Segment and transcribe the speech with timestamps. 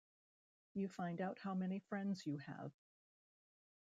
[0.73, 2.71] You find out how many friends you have.